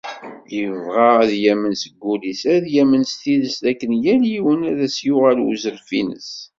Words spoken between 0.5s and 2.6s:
Ibɣa ad yamen seg wul-is,